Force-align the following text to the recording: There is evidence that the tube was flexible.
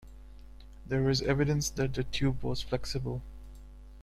There 0.83 1.11
is 1.11 1.21
evidence 1.21 1.69
that 1.69 1.93
the 1.93 2.03
tube 2.03 2.41
was 2.43 2.63
flexible. 2.63 3.21